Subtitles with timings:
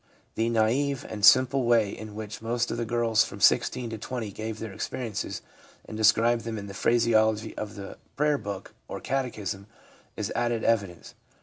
[0.33, 4.31] The naive and simple way in which most of the girls from 16 to 20
[4.31, 5.43] gave their experiences,
[5.85, 9.67] and described them in the phraseology of the prayer book or catechism,
[10.17, 11.13] is added evidence.